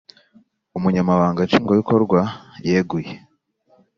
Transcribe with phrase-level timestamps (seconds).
[0.77, 2.19] Umunyamabanga Nshingwabikorwa
[2.67, 3.11] yeguye.